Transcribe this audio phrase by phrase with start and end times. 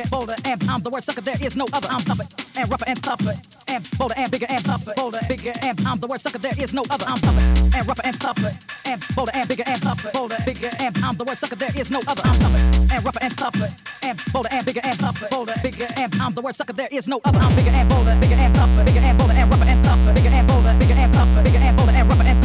[0.00, 1.20] and bolder and I'm the word sucker.
[1.20, 1.88] There is no other.
[1.90, 2.24] I'm tougher
[2.56, 3.34] and rougher and tougher.
[3.68, 4.92] And bolder and bigger and tougher.
[4.96, 6.38] Bolder, bigger and I'm the word sucker.
[6.38, 7.04] There is no other.
[7.06, 7.42] I'm tougher
[7.76, 8.52] and rougher and tougher.
[8.86, 10.10] And bolder and bigger and tougher.
[10.12, 11.56] Bolder, bigger and I'm the word sucker.
[11.56, 12.22] There is no other.
[12.24, 12.60] I'm tougher
[12.94, 13.68] and rougher and tougher.
[14.02, 15.28] And bolder and bigger and tougher.
[15.30, 16.72] Bolder, bigger and I'm the word sucker.
[16.72, 17.38] There is no other.
[17.38, 18.84] I'm bigger and bolder, bigger and tougher.
[18.84, 20.12] Bigger and bolder and rougher and tougher.
[20.14, 21.42] Bigger and bolder, bigger and tougher.
[21.42, 22.39] Bigger and bolder and rougher and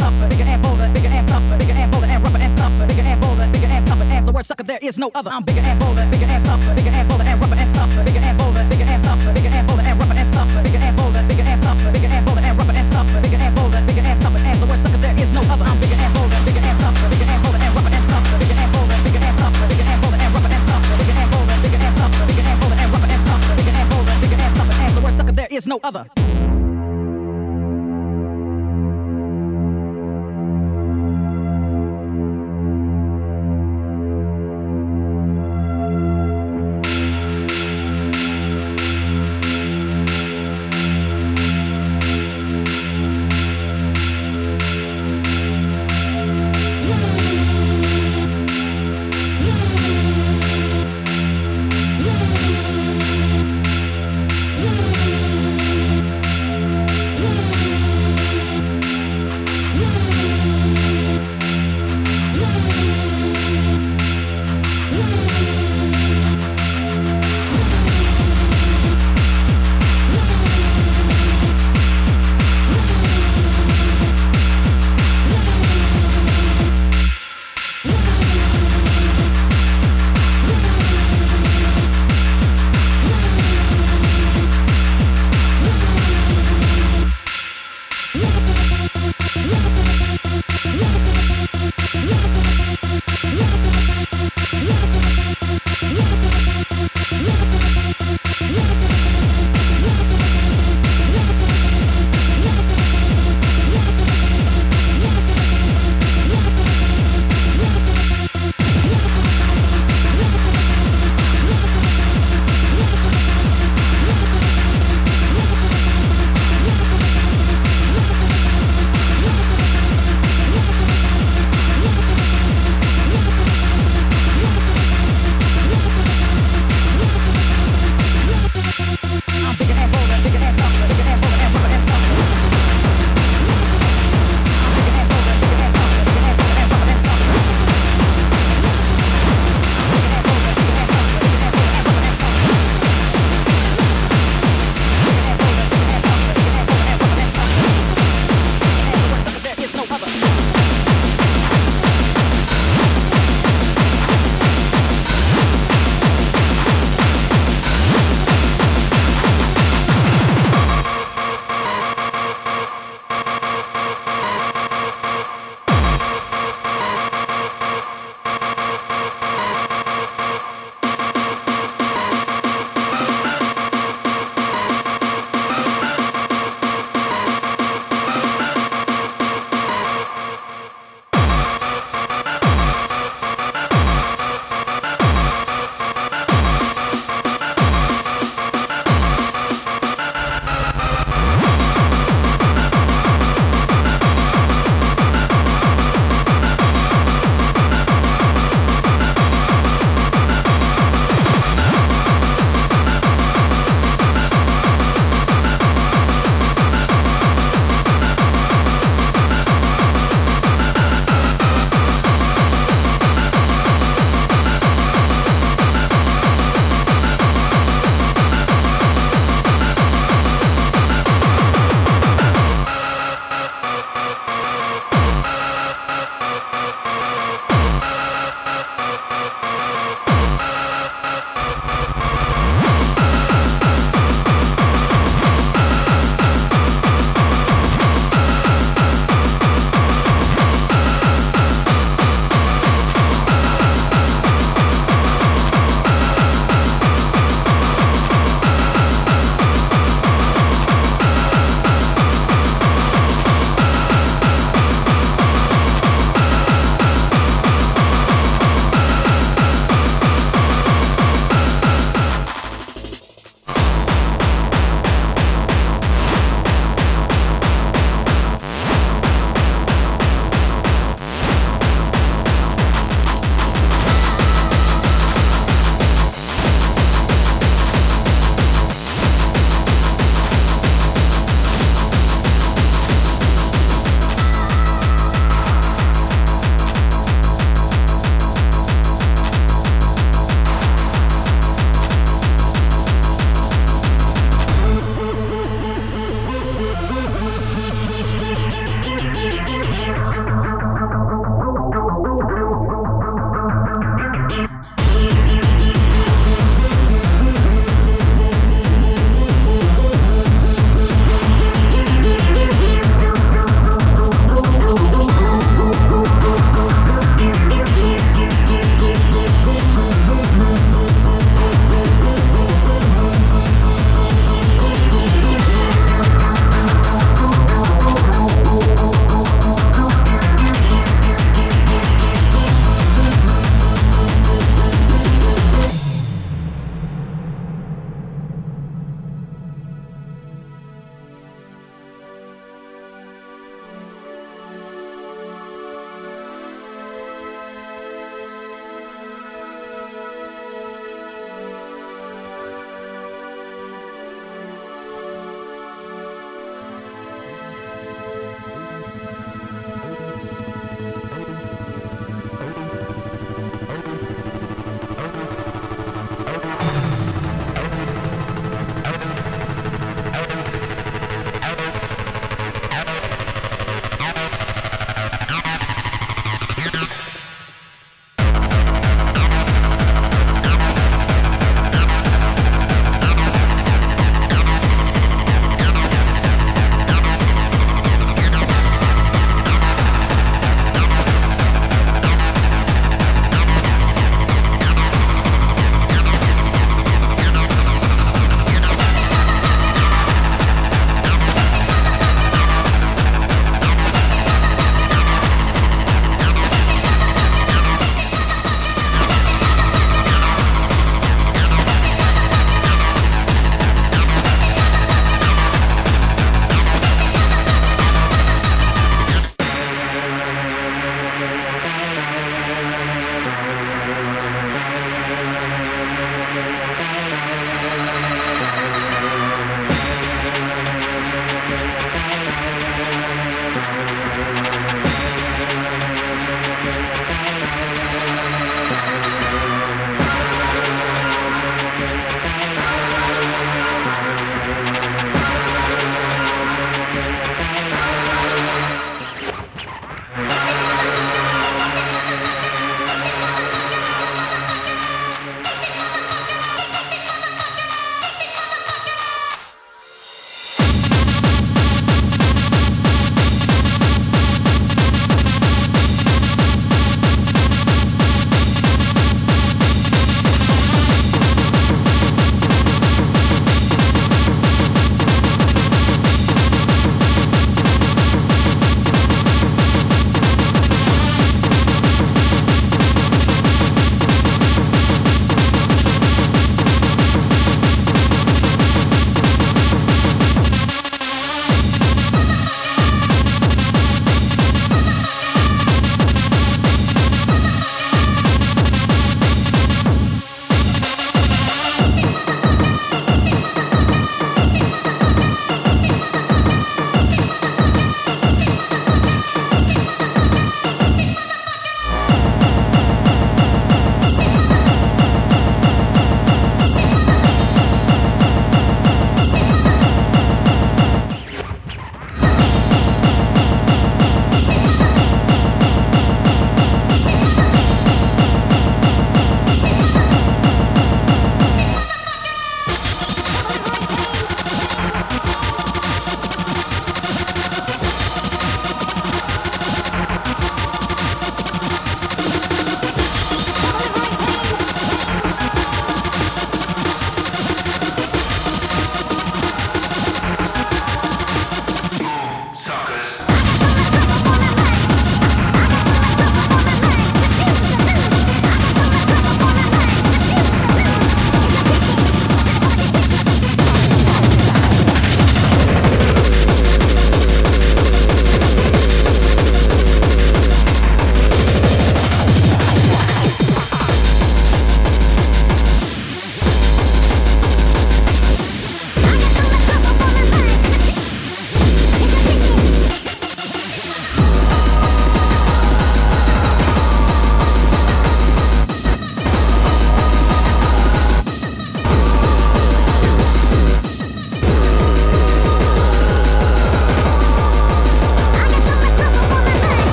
[4.36, 4.64] word sucker.
[4.68, 5.32] There is no other.
[5.32, 6.74] I'm bigger and bolder, bigger and tougher.
[6.76, 8.04] Bigger and bolder and rougher and tougher.
[8.04, 9.32] Bigger and bolder, bigger and tougher.
[9.32, 10.60] Bigger and bolder and rougher and tougher.
[10.62, 11.88] Bigger and bolder, bigger and tougher.
[11.96, 13.20] Bigger and bolder and rougher and tougher.
[13.24, 14.40] Bigger and bolder, bigger and tougher.
[14.44, 15.00] And the word sucker.
[15.00, 15.64] There is no other.
[15.64, 17.08] I'm bigger and bolder, bigger and tougher.
[17.08, 18.36] Bigger and bolder and rougher and tougher.
[18.36, 19.66] Bigger and bolder, bigger and tougher.
[19.72, 20.94] Bigger and bolder and rougher and tougher.
[21.00, 22.24] Bigger and bolder, bigger and tougher.
[22.28, 23.54] Bigger and bolder and rougher and tougher.
[23.56, 24.76] Bigger and bolder, bigger and tougher.
[24.84, 25.32] And the word sucker.
[25.32, 26.25] There is no other.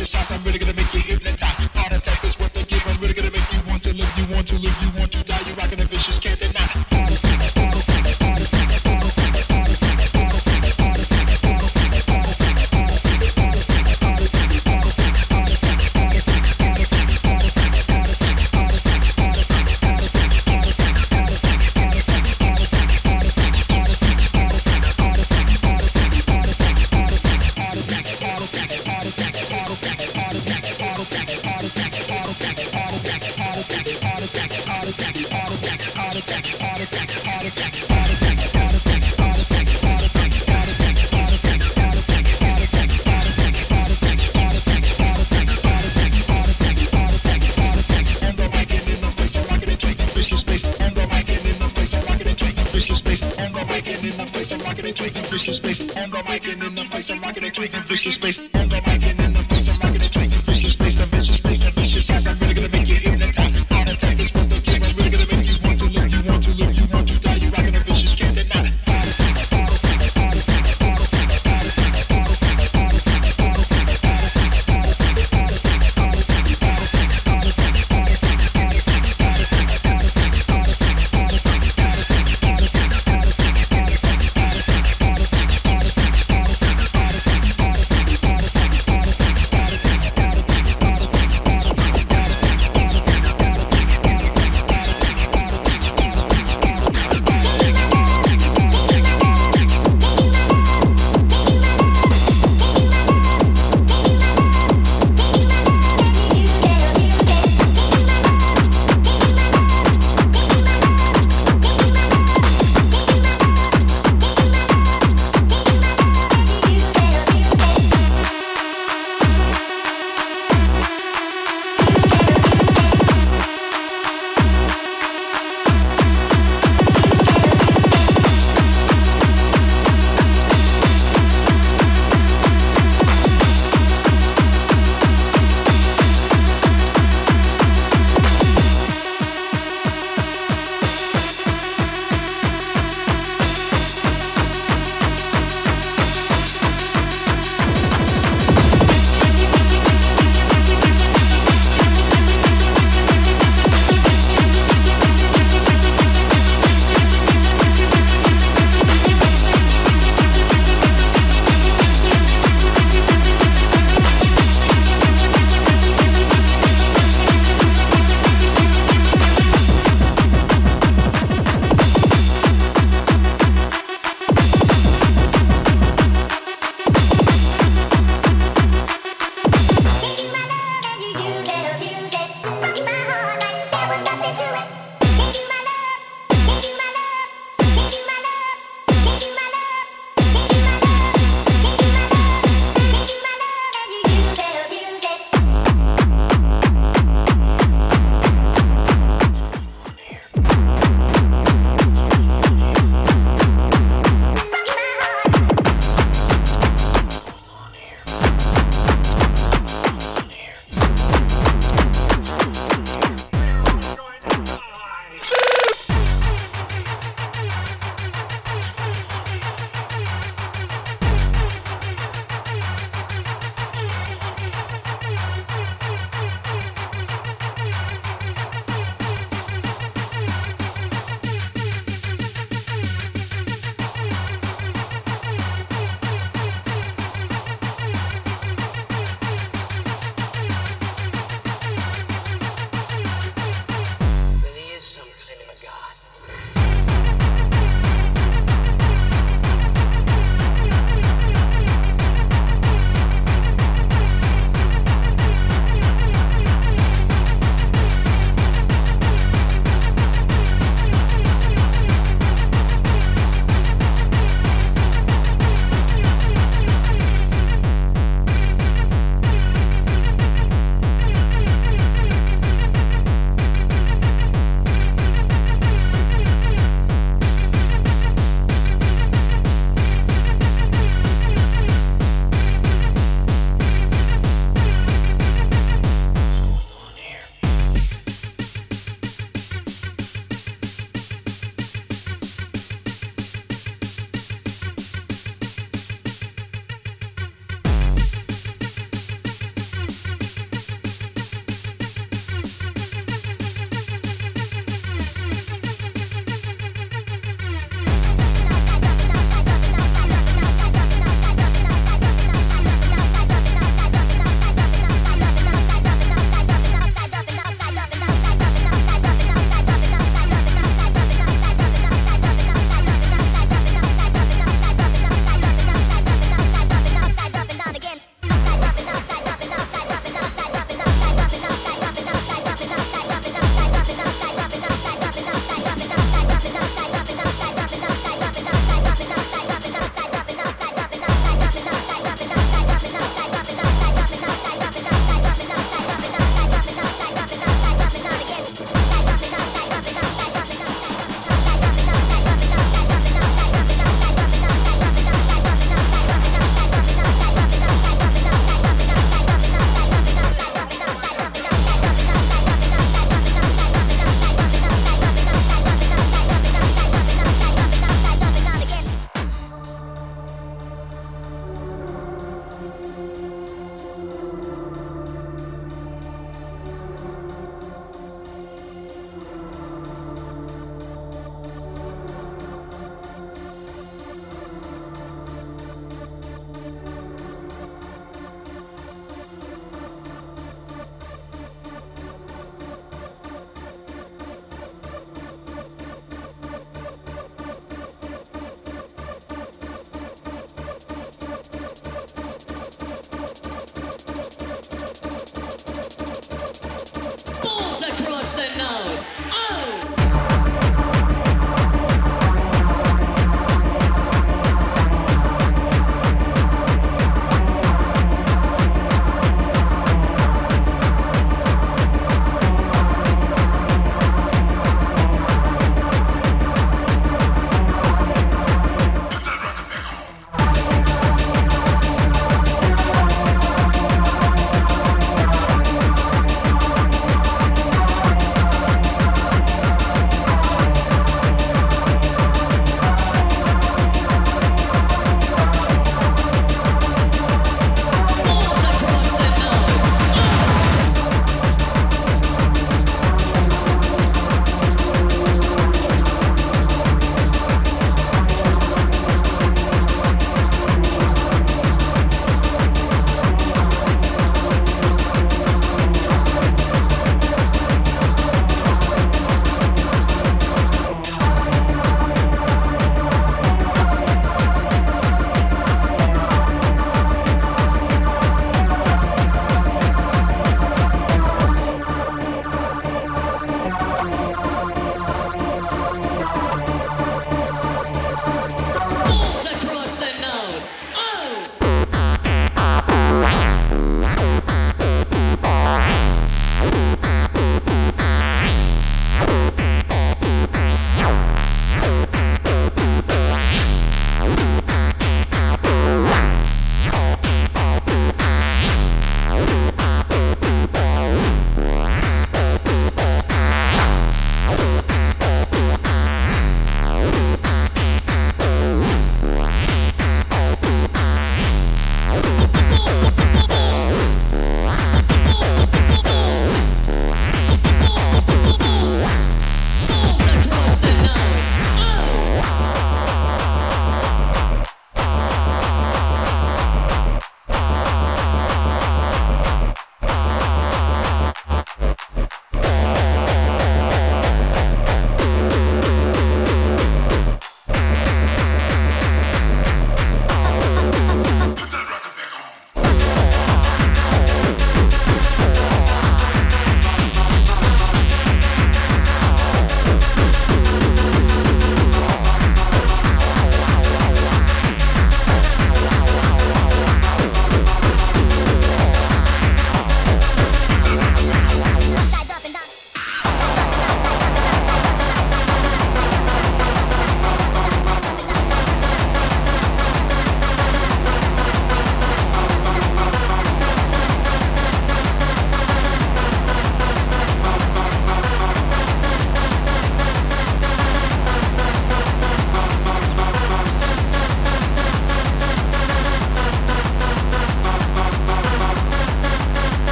[0.00, 1.09] Vicious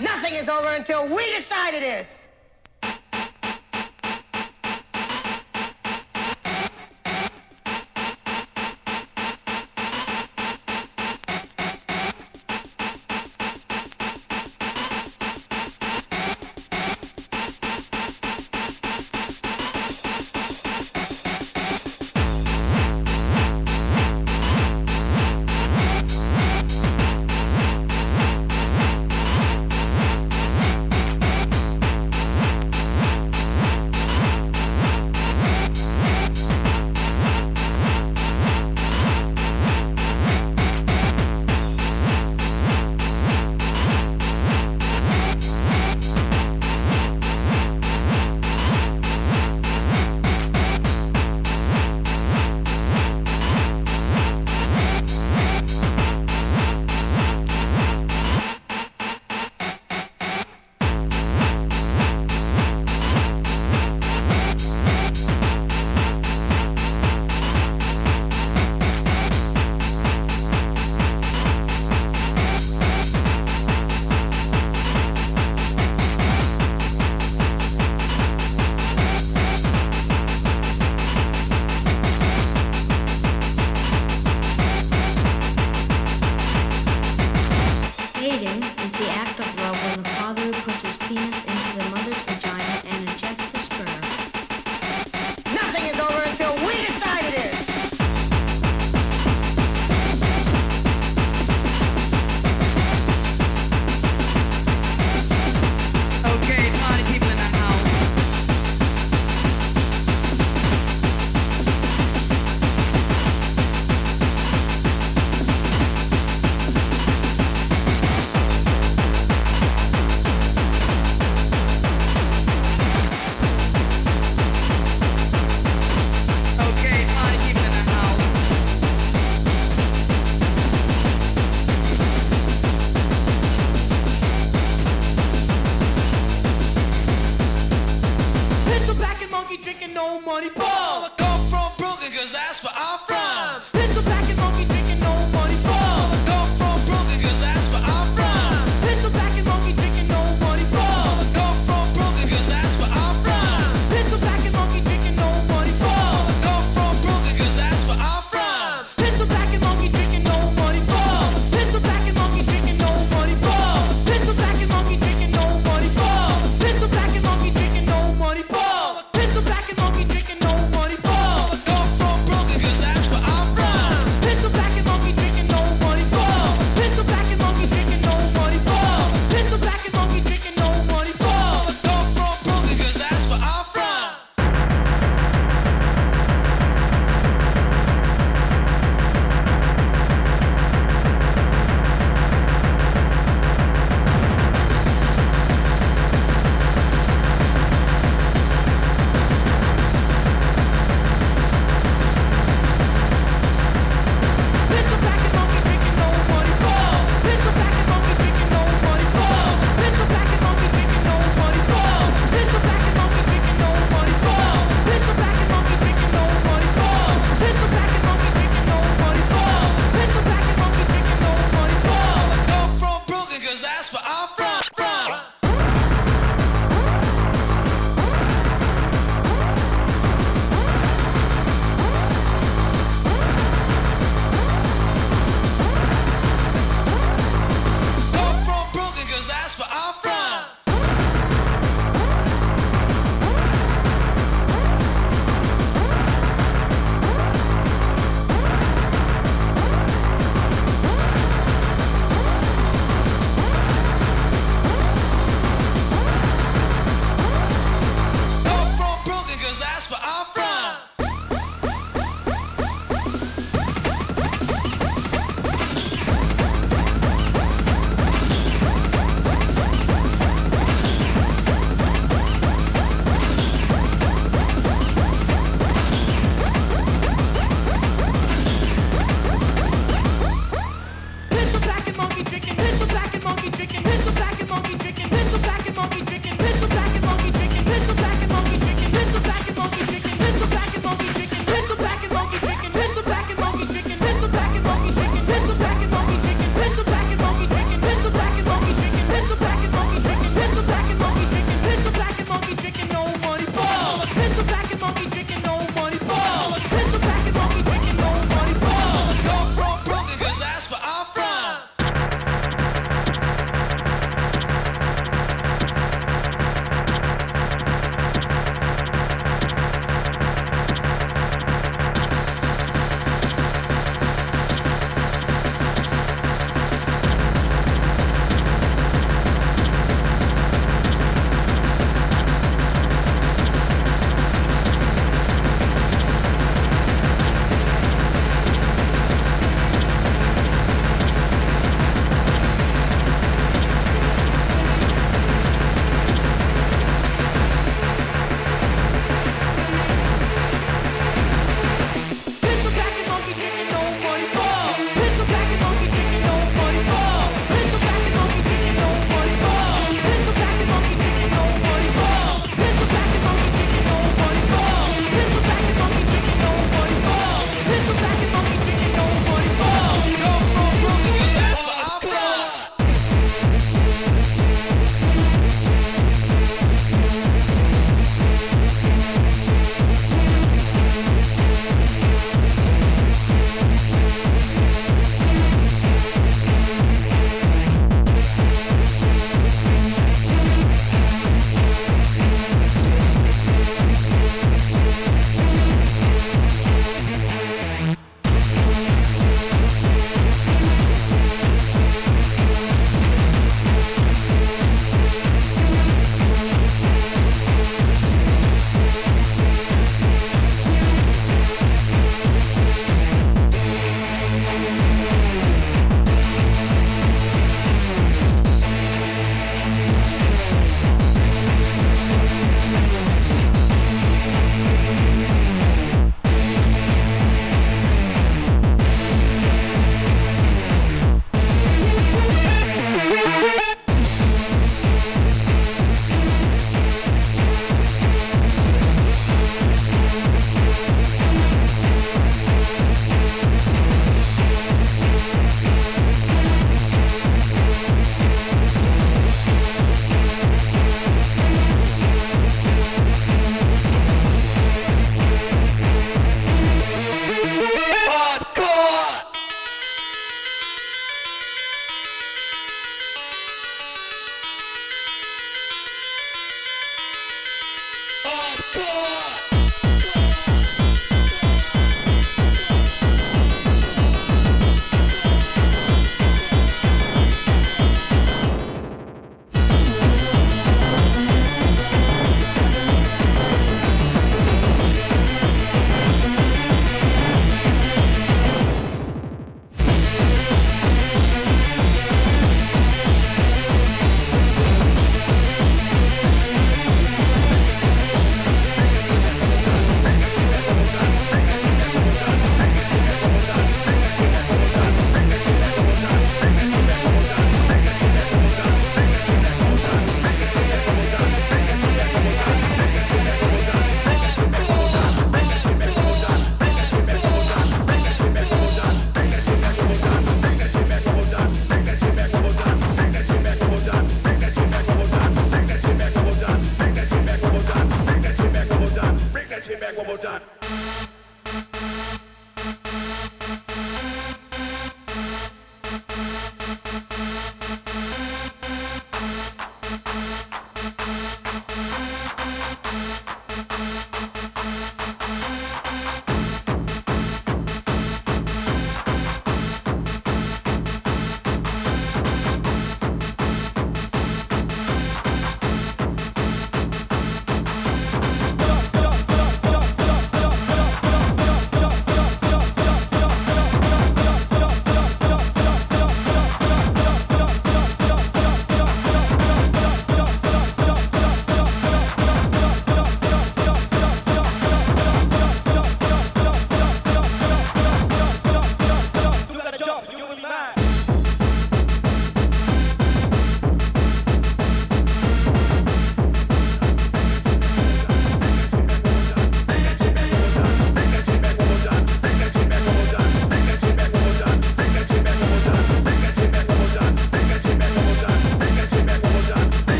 [0.00, 2.06] Nothing is over until we decide it is.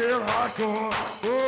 [0.00, 1.39] aquele racão.